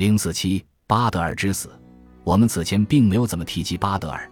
[0.00, 1.68] 零四七巴德尔之死，
[2.24, 4.26] 我们此前并没有怎么提及巴德尔，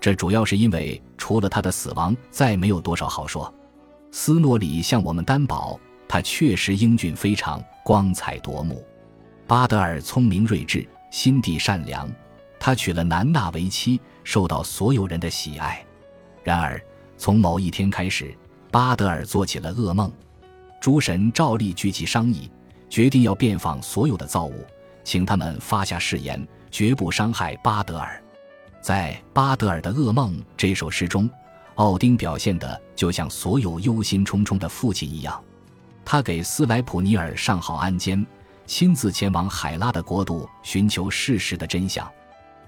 [0.00, 3.54] 这主要是因为除了他的死亡，再没有多少好说。
[4.10, 8.84] 斯诺里向我们担保，他确实英俊非常，光彩夺目。
[9.46, 12.10] 巴德尔聪明睿智，心地善良，
[12.58, 15.86] 他娶了南娜为妻，受到所有人的喜爱。
[16.42, 16.82] 然而，
[17.16, 18.36] 从某一天开始，
[18.72, 20.10] 巴德尔做起了噩梦。
[20.80, 22.50] 诸神照例聚集商议，
[22.90, 24.66] 决定要遍访所有的造物。
[25.04, 28.22] 请他们发下誓言，绝不伤害巴德尔。
[28.80, 31.30] 在《巴德尔的噩梦》这首诗中，
[31.76, 35.42] 奥丁表现的就像所有忧心忡忡的父亲一样。
[36.04, 38.26] 他给斯莱普尼尔上好安监，
[38.66, 42.10] 亲自前往海拉的国度寻求事实的真相。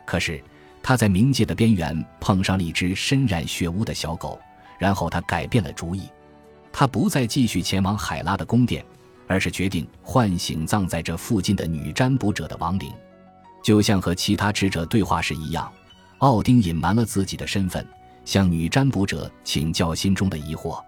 [0.07, 0.43] 可是
[0.83, 4.39] 他在冥界的边缘碰上了一只身染血污的小狗，
[4.79, 6.09] 然后他改变了主意。
[6.73, 8.85] 他不再继续前往海拉的宫殿。
[9.27, 12.93] 而是决定唤醒葬在这附近的女占卜者的亡灵，
[13.63, 15.71] 就像和其他智者对话时一样，
[16.19, 17.87] 奥丁隐瞒了自己的身份，
[18.25, 20.83] 向女占卜者请教心中的疑惑。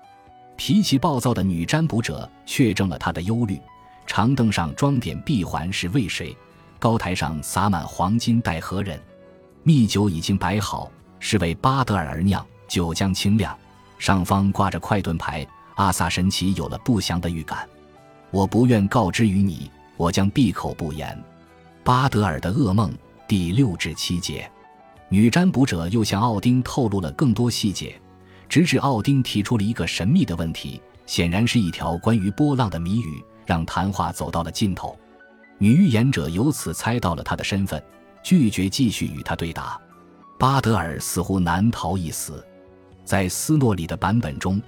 [0.57, 3.61] 脾气暴躁的女占卜者确证了他的忧虑：
[4.07, 6.37] 长凳上装点闭环是为谁？
[6.79, 9.01] 高台上洒满黄金待何人？
[9.63, 13.59] 蜜酒已经摆好，是为巴德尔而酿，酒浆清亮，
[13.99, 15.47] 上方挂着快盾牌。
[15.75, 17.69] 阿萨神奇有了不祥的预感。
[18.37, 21.19] 我不愿告知于你，我将闭口不言。
[21.83, 22.93] 巴德尔的噩梦
[23.27, 24.47] 第六至七节，
[25.09, 27.99] 女占卜者又向奥丁透露了更多细节，
[28.47, 34.95] 直至奥丁提出了一个神秘的问题，显然是一条关于波浪的谜语，让谈话走到了尽头。
[35.57, 37.83] 女预言者由此猜到了他的身份，
[38.23, 39.81] 拒绝继续与他对答。
[40.39, 42.47] 巴德尔似乎难逃一死，
[43.03, 44.61] 在斯诺里的版本中。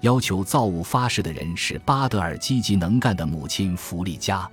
[0.00, 4.48] 要求造物发誓的人是巴德尔积极能干的母亲弗利加，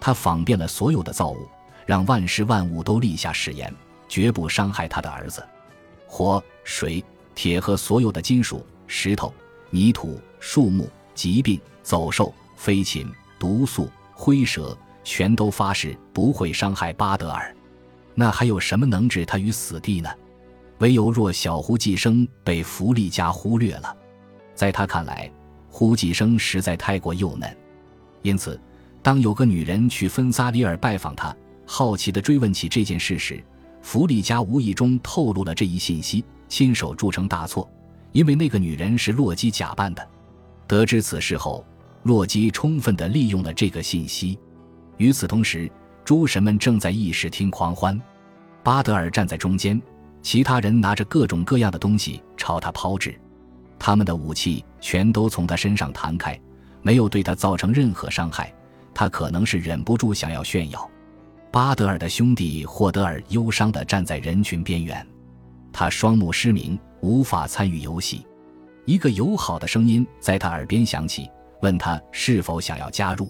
[0.00, 1.48] 他访遍了所有的造物，
[1.84, 3.72] 让万事万物都立下誓言，
[4.08, 5.44] 绝不伤害他的儿子。
[6.06, 9.34] 火、水、铁和所有的金属、石头、
[9.70, 17.54] 泥土、树木、疾病、走兽、飞禽、毒素、灰蛇，全都发誓不会伤害巴德尔。
[18.14, 20.08] 那还有什么能置他于死地呢？
[20.78, 23.96] 唯有若小狐寄生被弗利加忽略了。
[24.56, 25.30] 在他看来，
[25.68, 27.56] 呼继生实在太过幼嫩，
[28.22, 28.58] 因此，
[29.02, 31.36] 当有个女人去芬萨里尔拜访他，
[31.66, 33.40] 好奇地追问起这件事时，
[33.82, 37.70] 弗里加无意中透露了这一信息，亲手铸成大错，
[38.12, 40.08] 因为那个女人是洛基假扮的。
[40.66, 41.64] 得知此事后，
[42.04, 44.38] 洛基充分地利用了这个信息。
[44.96, 45.70] 与此同时，
[46.04, 48.00] 诸神们正在议事厅狂欢，
[48.62, 49.80] 巴德尔站在中间，
[50.22, 53.14] 其他人拿着各种各样的东西朝他抛掷。
[53.78, 56.38] 他们的武器全都从他身上弹开，
[56.82, 58.52] 没有对他造成任何伤害。
[58.94, 60.90] 他可能是忍不住想要炫耀。
[61.52, 65.06] 巴德尔的兄弟霍德尔忧伤地站在人群边缘，
[65.72, 68.26] 他双目失明，无法参与游戏。
[68.84, 73.28] 一个友好的声音在他耳边响起，问他是否想要加入。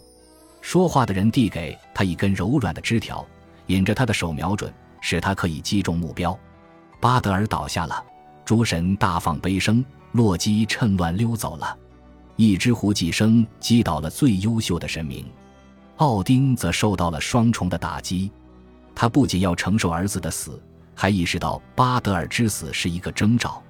[0.60, 3.24] 说话的人递给他一根柔软的枝条，
[3.66, 6.36] 引着他的手瞄准，使他可以击中目标。
[7.00, 8.04] 巴德尔倒下了，
[8.44, 9.84] 诸神大放悲声。
[10.16, 11.76] 洛基趁乱溜走了，
[12.36, 15.26] 一只狐寄生击倒了最优秀的神明，
[15.96, 18.32] 奥丁则受到了双重的打击。
[18.94, 20.58] 他不仅要承受儿子的死，
[20.94, 23.62] 还意识到巴德尔之死是一个征兆，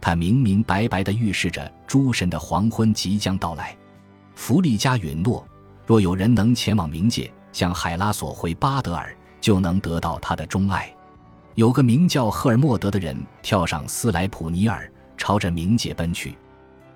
[0.00, 3.76] 他明明白白地预示着诸神的黄昏即将到来。
[4.34, 5.46] 弗利加允诺，
[5.86, 10.92] 若有人能前往冥界，向海拉索回巴德尔，就能得到他的钟爱。
[11.54, 14.91] 有个名叫赫尔墨德的人跳上斯莱普尼尔。
[15.22, 16.36] 朝着冥界奔去，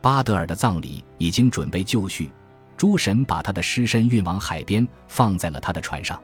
[0.00, 2.28] 巴德尔的葬礼已经准备就绪，
[2.76, 6.20] 诸神把他的尸身运往海边，放在了他的船上。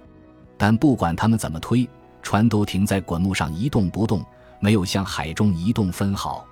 [0.58, 1.88] 但不管他们怎么推，
[2.20, 4.20] 船都停在滚木上一动不动，
[4.58, 6.44] 没有向海中移动分毫。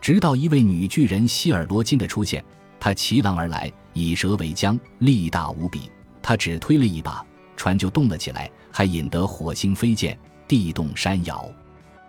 [0.00, 2.42] 直到一位女巨人希尔罗金的出现，
[2.80, 5.90] 她骑狼而来，以蛇为缰，力大无比。
[6.22, 7.22] 她只推了一把，
[7.54, 10.18] 船就动了起来，还引得火星飞溅，
[10.48, 11.46] 地动山摇。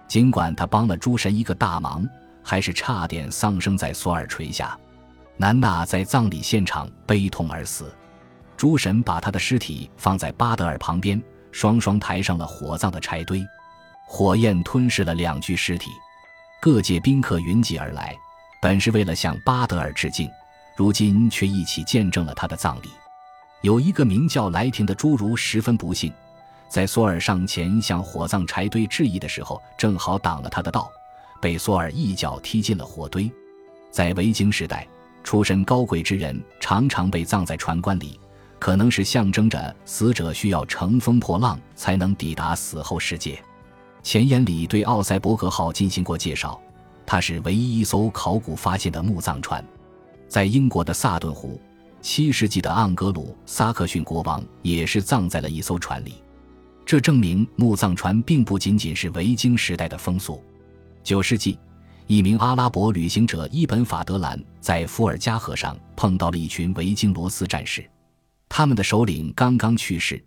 [0.07, 2.07] 尽管他帮了诸神一个大忙。
[2.49, 4.79] 还是差点丧生在索尔垂下，
[5.35, 7.93] 南娜在葬礼现场悲痛而死。
[8.55, 11.21] 诸神把他的尸体放在巴德尔旁边，
[11.51, 13.45] 双双抬上了火葬的柴堆。
[14.07, 15.91] 火焰吞噬了两具尸体，
[16.61, 18.15] 各界宾客云集而来，
[18.61, 20.29] 本是为了向巴德尔致敬，
[20.77, 22.89] 如今却一起见证了他的葬礼。
[23.59, 26.13] 有一个名叫莱廷的侏儒十分不幸，
[26.69, 30.89] 在索尔上前向火葬柴堆致意的时候，正好挡了他的道。
[31.41, 33.31] 被索尔一脚踢进了火堆。
[33.91, 34.87] 在维京时代，
[35.23, 38.19] 出身高贵之人常常被葬在船棺里，
[38.59, 43.41] 可能是象征着死者需要乘风破浪才能抵达死后世界。
[44.03, 46.59] 前言里对奥赛伯格号进行过介绍，
[47.05, 49.63] 它是唯一一艘考古发现的墓葬船，
[50.27, 51.59] 在英国的萨顿湖。
[51.99, 56.13] 七世纪的盎格鲁撒克逊国王也是葬在了一艘船里，
[56.85, 60.41] 这证明墓葬船并不仅仅是维京时代的风俗。
[61.07, 61.57] 九世纪，
[62.07, 67.89] 一名阿拉伯旅行者伊本·法德兰在伏尔加河上碰到了一群维京罗斯战士，
[68.49, 70.21] 他们的首领刚刚去世。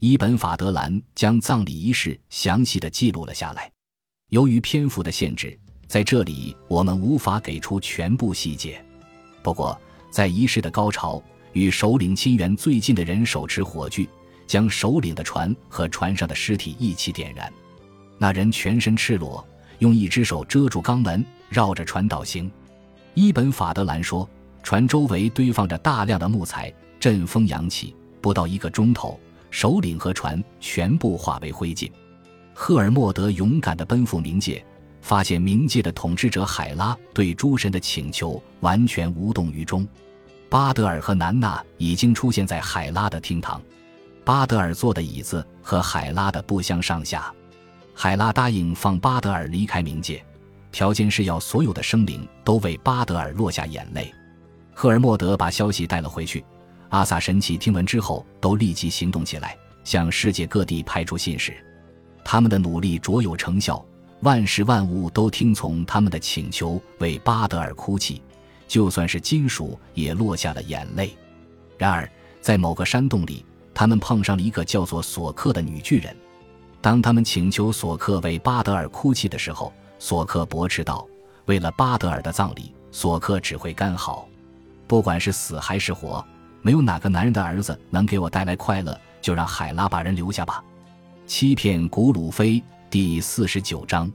[0.00, 3.70] 伊本·法德兰将葬礼仪式详细的记录了下来。
[4.30, 8.84] 由于篇幅的限制，在这里我们无法给出全部细节。
[9.40, 11.22] 不过，在仪式的高潮，
[11.52, 14.08] 与首领亲缘最近的人手持火炬，
[14.48, 17.52] 将首领的船和船上的尸体一起点燃。
[18.18, 19.46] 那人全身赤裸，
[19.78, 22.50] 用一只手遮住肛门，绕着船倒行。
[23.14, 24.28] 伊本·法德兰说
[24.62, 29.18] ：“船周围堆放着大量的木材，阵风扬起，不到一个钟头，
[29.50, 31.90] 首领和船全部化为灰烬。”
[32.54, 34.64] 赫尔墨德勇敢地奔赴冥界。
[35.00, 39.86] 发现冥界的统治者海拉对诸神的请求完全无动于衷，
[40.48, 43.60] 巴德尔和南娜已经出现在海拉的厅堂，
[44.24, 47.30] 巴德尔坐的椅子和海拉的不相上下。
[47.94, 50.22] 海拉答应放巴德尔离开冥界，
[50.72, 54.12] 条件是要所有的生灵都为巴德尔落下眼泪。
[54.74, 56.44] 赫尔墨德把消息带了回去，
[56.88, 61.54] 阿萨神奇听闻之后都立即行动起来，向世界各地派出信使，
[62.24, 63.82] 他们的努力卓有成效。
[64.20, 68.22] 万事万物都听从他们的请求，为巴德尔哭泣，
[68.66, 71.16] 就算是金属也落下了眼泪。
[71.76, 72.10] 然而，
[72.40, 73.44] 在某个山洞里，
[73.74, 76.16] 他们碰上了一个叫做索克的女巨人。
[76.84, 81.08] 当他们请求索克为巴德尔哭泣的时候，索克驳斥道
[81.48, 84.28] ：“为了巴德尔的葬礼，索克只会干嚎。
[84.86, 86.22] 不管是死还是活，
[86.60, 90.62] 没有哪个男人的儿子能给我带来快乐，就让海拉把人留下吧。”
[91.26, 92.62] 欺骗古鲁菲。
[92.90, 94.12] 第四十九章。